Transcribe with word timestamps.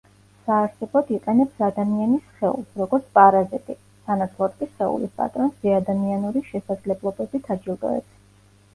საარსებოდ 0.45 1.11
იყენებს 1.17 1.61
ადამიანის 1.67 2.31
სხეულს, 2.31 2.73
როგორც 2.83 3.13
პარაზიტი, 3.19 3.77
სანაცვლოდ 4.09 4.59
კი 4.65 4.71
სხეულის 4.73 5.15
პატრონს 5.23 5.63
ზეადამიანური 5.69 6.47
შესაძლებლობებით 6.53 7.57
აჯილდოებს. 7.61 8.23